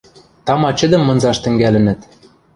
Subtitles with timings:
[0.45, 1.99] Тама чӹдӹм мынзаш тӹнгӓлӹнӹт.